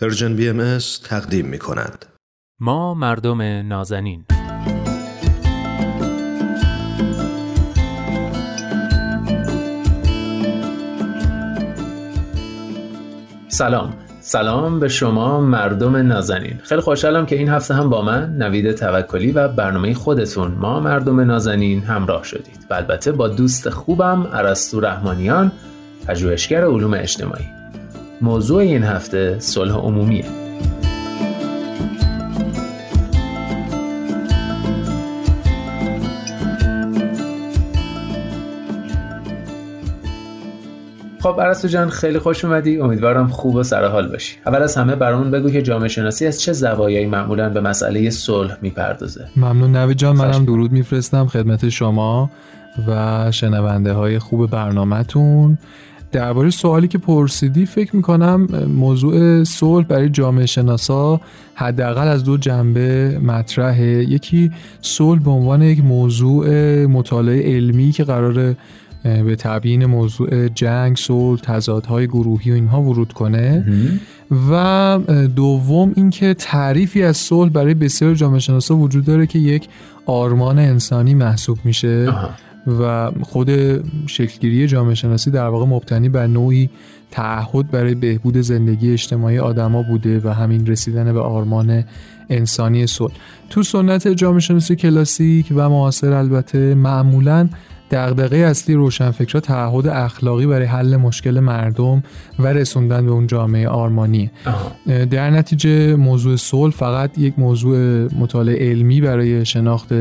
[0.00, 2.06] پرژن بی ام تقدیم می کند.
[2.60, 4.24] ما مردم نازنین.
[13.48, 13.94] سلام.
[14.20, 16.58] سلام به شما مردم نازنین.
[16.62, 21.20] خیلی خوشحالم که این هفته هم با من نوید توکلی و برنامه خودتون ما مردم
[21.20, 22.66] نازنین همراه شدید.
[22.70, 25.52] و البته با دوست خوبم عرستو رحمانیان
[26.06, 27.61] پژوهشگر علوم اجتماعی.
[28.22, 30.24] موضوع این هفته صلح عمومیه.
[41.20, 42.80] خب عرستو جان خیلی خوش اومدی.
[42.80, 44.36] امیدوارم خوب و سر حال باشی.
[44.46, 48.56] اول از همه برامون بگو که جامعه شناسی از چه زوایایی معمولا به مسئله صلح
[48.62, 49.28] می‌پردازه.
[49.36, 52.30] ممنون نوید جان منم درود میفرستم خدمت شما
[52.88, 55.58] و شنونده های خوب برنامهتون.
[56.12, 61.20] درباره سوالی که پرسیدی فکر می‌کنم موضوع صلح برای جامعه شناسا
[61.54, 63.86] حداقل از دو جنبه مطرحه.
[63.86, 66.46] یکی صلح به عنوان یک موضوع
[66.86, 68.56] مطالعه علمی که قرار
[69.02, 73.64] به تبیین موضوع جنگ، صلح، تضادهای گروهی و اینها ورود کنه.
[74.50, 74.98] و
[75.36, 79.68] دوم اینکه تعریفی از صلح برای بسیار جامعه شناسا وجود داره که یک
[80.06, 82.14] آرمان انسانی محسوب میشه.
[82.66, 83.50] و خود
[84.06, 86.70] شکلگیری جامعه شناسی در واقع مبتنی بر نوعی
[87.10, 91.84] تعهد برای بهبود زندگی اجتماعی آدما بوده و همین رسیدن به آرمان
[92.30, 93.14] انسانی صلح.
[93.50, 97.48] تو سنت جامعه شناسی کلاسیک و معاصر البته معمولاً
[97.92, 102.02] دغدغه اصلی روشنفکرها تعهد اخلاقی برای حل مشکل مردم
[102.38, 104.30] و رسوندن به اون جامعه آرمانی.
[105.10, 109.92] در نتیجه موضوع صلح فقط یک موضوع مطالعه علمی برای شناخت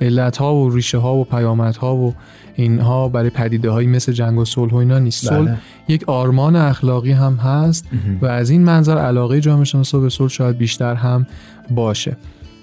[0.00, 2.14] علت ها و ریشه ها و پیامت ها و
[2.54, 5.30] اینها برای پدیده هایی مثل جنگ و صلح و اینا نیست.
[5.30, 5.38] بله.
[5.38, 5.56] صلح
[5.88, 7.86] یک آرمان اخلاقی هم هست
[8.22, 11.26] و از این منظر علاقه جامعه شناسا به صلح شاید بیشتر هم
[11.70, 12.16] باشه.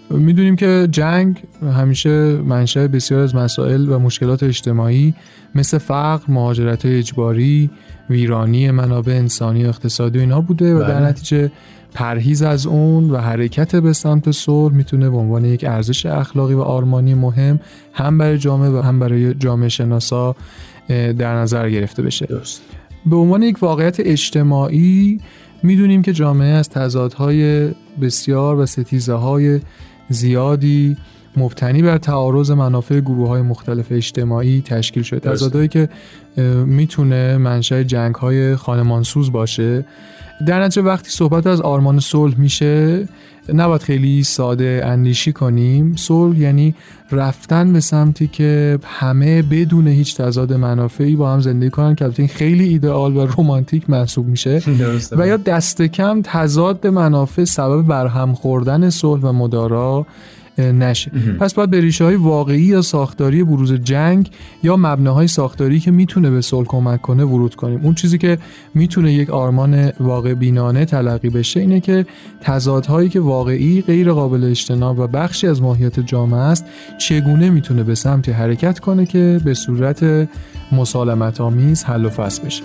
[0.09, 5.13] می‌دونیم که جنگ همیشه منشأ بسیار از مسائل و مشکلات اجتماعی
[5.55, 7.69] مثل فقر، مهاجرت اجباری،
[8.09, 11.07] ویرانی منابع انسانی و اقتصادی و اینا بوده و در بله.
[11.07, 11.51] نتیجه
[11.93, 16.61] پرهیز از اون و حرکت به سمت صلح می‌تونه به عنوان یک ارزش اخلاقی و
[16.61, 17.59] آرمانی مهم
[17.93, 20.35] هم برای جامعه و هم برای جامعه شناسا
[21.17, 22.61] در نظر گرفته بشه درست.
[23.05, 25.19] به عنوان یک واقعیت اجتماعی
[25.63, 27.69] می‌دونیم که جامعه از تضادهای
[28.01, 29.59] بسیار و ستیزه های
[30.09, 30.97] زیادی
[31.37, 35.19] مبتنی بر تعارض منافع گروه های مختلف اجتماعی تشکیل شده.
[35.19, 35.89] تضادهایی که
[36.65, 39.85] می‌تونه منشأ جنگ های خانمانسوز باشه.
[40.47, 43.07] در نتیجه وقتی صحبت از آرمان صلح میشه
[43.53, 45.95] نباید خیلی ساده اندیشی کنیم.
[45.95, 46.75] صلح یعنی
[47.11, 52.27] رفتن به سمتی که همه بدون هیچ تضاد منافعی با هم زندگی کنن که این
[52.27, 54.61] خیلی ایدئال و رومانتیک محسوب میشه.
[55.17, 60.05] و یا دست کم تضاد منافع سبب برهم خوردن صلح و مدارا.
[60.59, 61.11] نشه.
[61.39, 64.29] پس باید به ریشه های واقعی یا ساختاری بروز جنگ
[64.63, 67.79] یا مبناهای ساختاری که می‌تونه به صلح کمک کنه ورود کنیم.
[67.83, 68.37] اون چیزی که
[68.73, 72.05] می‌تونه یک آرمان واقع بینانه تلقی بشه اینه که
[72.41, 76.65] تضادهایی که واقعی غیر قابل اجتناب و بخشی از ماهیت جامعه است
[76.97, 80.27] چگونه می‌تونه به سمت حرکت کنه که به صورت
[80.71, 82.63] مسالمت آمیز حل و فصل بشه.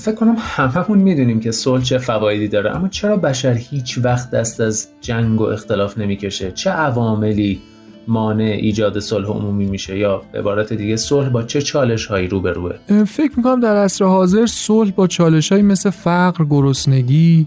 [0.00, 4.60] فکر کنم هممون می‌دونیم که صلح چه فوایدی داره اما چرا بشر هیچ وقت دست
[4.60, 7.60] از جنگ و اختلاف نمی‌کشه؟ چه عواملی
[8.08, 12.74] مانع ایجاد صلح عمومی میشه؟ یا به عبارت دیگه صلح با چه چالش هایی روبروه
[13.04, 17.46] فکر می‌کنم در عصر حاضر صلح با چالش هایی مثل فقر گرسنگی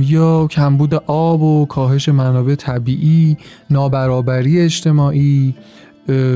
[0.00, 3.36] یا کمبود آب و کاهش منابع طبیعی
[3.70, 5.54] نابرابری اجتماعی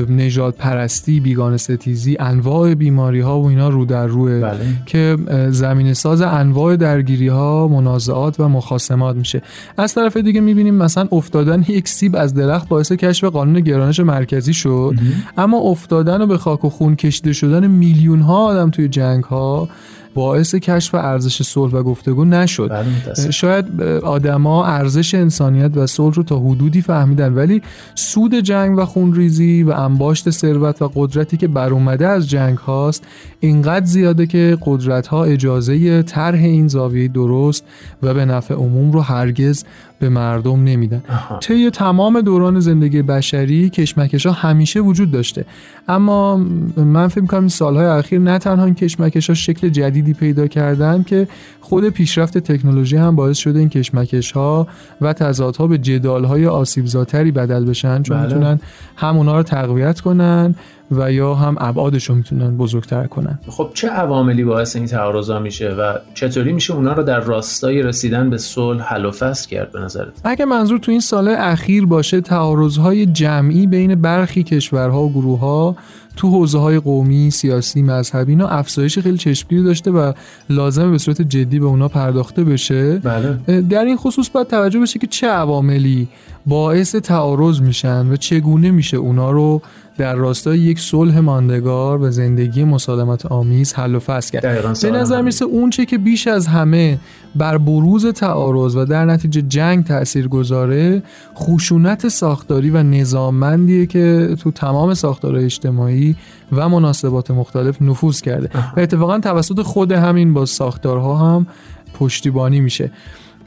[0.09, 4.59] نجات پرستی بیگان ستیزی انواع بیماری ها و اینا رو در روه بله.
[4.85, 5.17] که
[5.49, 9.41] زمین ساز انواع درگیری ها منازعات و مخاسمات میشه.
[9.77, 14.53] از طرف دیگه می‌بینیم مثلا افتادن یک سیب از درخت باعث کشف قانون گرانش مرکزی
[14.53, 14.95] شد.
[15.37, 19.69] اما افتادن و به خاک و خون کشیده شدن میلیون ها آدم توی جنگ ها
[20.13, 22.69] باعث کشف ارزش صلح و گفتگو نشد.
[22.69, 27.61] بله شاید آدما ارزش انسانیت و صلح رو تا حدودی فهمیدن ولی
[27.95, 33.03] سود جنگ و خونریزی و انباشت ثروت و قدرتی که بر اومده از جنگ هاست
[33.39, 37.65] اینقدر زیاده که قدرت ها اجازه طرح این زاویه درست
[38.03, 39.63] و به نفع عموم رو هرگز
[39.99, 41.03] به مردم نمیدن.
[41.41, 45.45] طی تمام دوران زندگی بشری کشمکش ها همیشه وجود داشته.
[45.87, 46.37] اما
[46.77, 49.69] من فکر می‌کنم این سالهای اخیر نه تنها این کشمکش ها شکل
[50.03, 51.27] جدیدی پیدا کردن که
[51.61, 54.67] خود پیشرفت تکنولوژی هم باعث شده این کشمکش ها
[55.01, 58.25] و تضادها به جدال های آسیبزاتری بدل بشن چون بله.
[58.27, 58.59] می‌تونن
[58.95, 60.55] هم اونا رو تقویت کنن
[60.91, 65.69] و یا هم ابعادش رو می‌تونن بزرگتر کنن خب چه عواملی باعث این تعارضا میشه
[65.69, 69.79] و چطوری میشه اونا رو در راستای رسیدن به صلح حل و فصل کرد به
[69.79, 75.75] نظرت اگه منظور تو این سال اخیر باشه تعارضهای جمعی بین برخی کشورها و گروهها
[76.15, 80.13] تو حوزه های قومی، سیاسی، مذهبی اینا افزایش خیلی چشمگیری داشته و
[80.49, 82.97] لازمه به صورت جدی به اونا پرداخته بشه.
[82.97, 83.61] بله.
[83.61, 86.07] در این خصوص باید توجه بشه که چه عواملی
[86.45, 89.61] باعث تعارض میشن و چگونه میشه اونا رو
[89.97, 94.43] در راستای یک صلح ماندگار و زندگی مسالمت آمیز حل و فصل کرد.
[94.81, 96.99] به نظر می‌رسه اون چه که بیش از همه
[97.35, 101.03] بر بروز تعارض و در نتیجه جنگ تأثیر گذاره
[101.35, 106.15] خشونت ساختاری و نظاممندیه که تو تمام ساختارهای اجتماعی
[106.51, 108.49] و مناسبات مختلف نفوذ کرده.
[108.77, 111.47] و اتفاقا توسط خود همین با ساختارها هم
[111.93, 112.91] پشتیبانی میشه.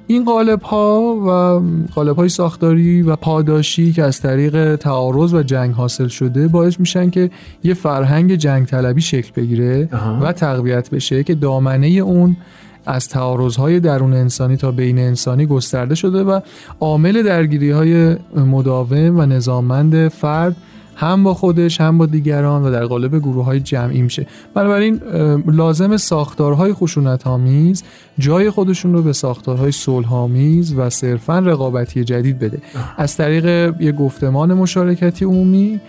[0.06, 1.62] این قالب ها و
[1.94, 7.10] قالب های ساختاری و پاداشی که از طریق تعارض و جنگ حاصل شده باعث میشن
[7.10, 7.30] که
[7.64, 9.88] یه فرهنگ جنگ طلبی شکل بگیره
[10.20, 12.36] و تقویت بشه که دامنه اون
[12.86, 16.40] از تعارض درون انسانی تا بین انسانی گسترده شده و
[16.80, 20.56] عامل درگیری های مداوم و نظاممند فرد
[20.96, 24.26] هم با خودش هم با دیگران و در قالب گروه های جمعی میشه.
[24.54, 25.00] بنابراین
[25.46, 27.82] لازم ساختارهای خشونت آمیز
[28.18, 32.58] جای خودشون رو به ساختارهای صلح آمیز و صرفا رقابتی جدید بده.
[32.96, 35.80] از طریق یه گفتمان مشارکتی عمومی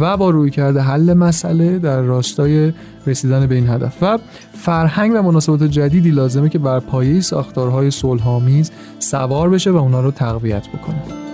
[0.00, 2.72] و با روی کرده حل مسئله در راستای
[3.06, 4.02] رسیدن به این هدف.
[4.02, 4.18] و
[4.52, 10.10] فرهنگ و مناسبات جدیدی لازمه که بر پایه ساختارهای صلحآمیز سوار بشه و اونا رو
[10.10, 11.29] تقویت بکنه.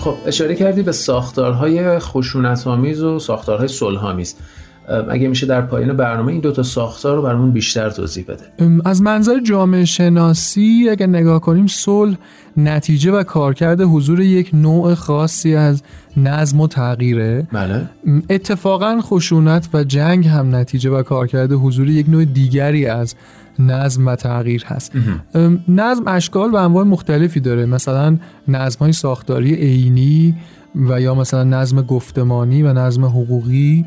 [0.00, 4.36] خب اشاره کردی به ساختارهای خشونت آمیز و ساختارهای صلح آمیز
[5.10, 8.44] اگه میشه در پایین برنامه این دوتا ساختار رو برامون بیشتر توضیح بده.
[8.84, 12.16] از منظر جامعه شناسی اگه نگاه کنیم صلح
[12.56, 15.82] نتیجه و کارکرد حضور یک نوع خاصی از
[16.16, 17.48] نظم و تغییره.
[17.52, 17.88] بله.
[18.30, 23.14] اتفاقا خشونت و جنگ هم نتیجه و کارکرد حضور یک نوع دیگری از
[23.60, 24.92] نظم و تغییر هست.
[25.68, 27.66] نظم اشکال و انواع مختلفی داره.
[27.66, 28.16] مثلا
[28.48, 30.34] نظم های ساختاری عینی
[30.74, 33.84] و یا مثلا نظم گفتمانی و نظم حقوقی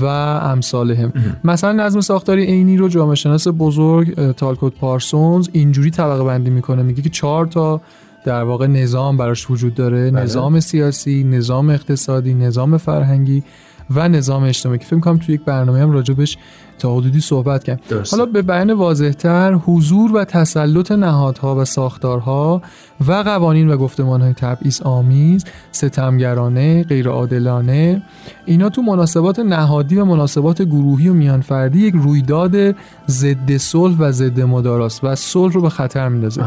[0.00, 1.12] و امثال هم.
[1.44, 6.82] مثلا نظم ساختاری عینی رو جامعه شناس بزرگ تالکوت پارسونز اینجوری طبقه بندی می‌کنه.
[6.82, 7.80] میگه که چهار تا
[8.24, 10.10] در واقع نظام براش وجود داره.
[10.10, 10.22] بله.
[10.22, 13.42] نظام سیاسی نظام اقتصادی نظام فرهنگی.
[13.90, 16.36] و نظام اجتماعی که فکر کنم توی یک برنامه هم راجبش
[16.78, 17.80] تا حدودی صحبت کرد.
[18.10, 22.62] حالا به بیان واضحتر حضور و تسلط نهادها و ساختارها
[23.08, 28.02] و قوانین و گفتمانهای تبعیض آمیز ستمگرانه غیرعادلانه
[28.46, 32.76] اینا تو مناسبات نهادی و مناسبات گروهی و میانفردی یک رویداد
[33.08, 36.44] ضد صلح و ضد مداراست و صلح رو به خطر میندازه.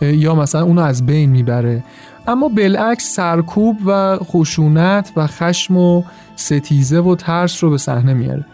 [0.00, 1.84] یا مثلا اونو از بین می‌بره.
[2.26, 6.02] اما بالعکس سرکوب و خشونت و خشم و
[6.36, 8.44] ستیزه و ترس رو به صحنه میاره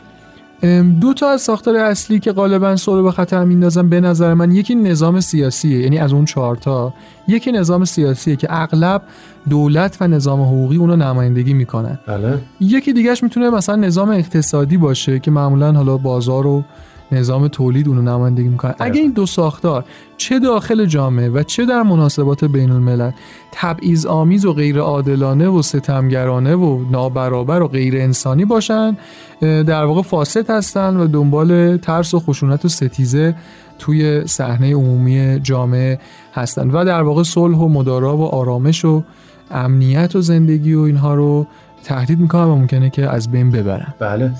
[1.00, 4.74] دو تا از ساختار اصلی که غالبا سولو به خطر میندازن به نظر من یکی
[4.74, 6.94] نظام سیاسیه یعنی از اون چهارتا
[7.28, 9.02] یکی نظام سیاسیه که اغلب
[9.48, 12.38] دولت و نظام حقوقی اونو نمایندگی می‌کنن بله.
[12.60, 16.64] یکی دیگهش می‌تونه مثلا نظام اقتصادی باشه که معمولا حالا بازار و
[17.12, 18.74] نظام تولید اونو نمایندگی می‌کنن.
[18.78, 19.84] اگه این دو ساختار
[20.16, 23.10] چه داخل جامعه و چه در مناسبات بین الملل
[23.52, 28.96] تبعیض آمیز و غیر عادلانه و ستمگرانه و نابرابر و غیر انسانی باشن
[29.40, 33.34] در واقع فاسد هستن و دنبال ترس و خشونت و ستیزه
[33.78, 35.98] توی صحنه عمومی جامعه
[36.34, 39.02] هستن و در واقع صلح و مدارا و آرامش و
[39.50, 41.46] امنیت و زندگی و اینها رو
[41.84, 43.94] تهدید می‌کنن و ممکنه که از بین ببرن.
[43.98, 44.32] بله.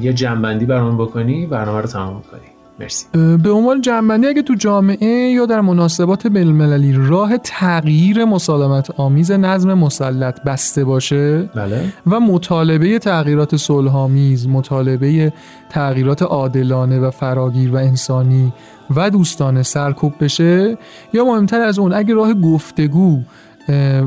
[0.00, 2.40] یه جنبندی برامون بکنی برنامه رو تمام کنی.
[2.80, 3.06] مرسی.
[3.42, 9.74] به عنوان جنبندی اگه تو جامعه یا در مناسبات بین‌المللی راه تغییر مسالمت آمیز نظم
[9.74, 11.92] مسلط بسته باشه بله.
[12.06, 15.32] و مطالبه تغییرات صلحآمیز مطالبه
[15.70, 18.52] تغییرات عادلانه و فراگیر و انسانی
[18.96, 20.78] و دوستانه سرکوب بشه
[21.12, 23.20] یا مهمتر از اون اگه راه گفتگو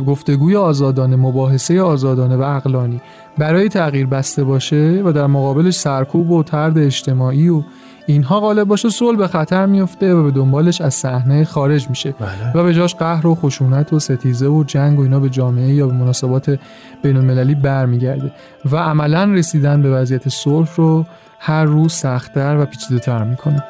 [0.08, 3.02] گفتگوی آزادانه مباحثه آزادانه و عقلانی
[3.38, 7.64] برای تغییر بسته باشه و در مقابلش سرکوب و ترد اجتماعی و
[8.06, 12.52] اینها غالب باشه صلح به خطر میفته و به دنبالش از صحنه خارج میشه بله.
[12.56, 15.88] و به جاش قهر و خشونت و ستیزه و جنگ و اینا به جامعه یا
[15.88, 16.60] به مناسبات
[17.04, 18.32] بین المللی برمیگرده
[18.72, 21.06] و عملا رسیدن به وضعیت صلح رو
[21.40, 23.64] هر روز سختتر و پیچیده‌تر می‌کنه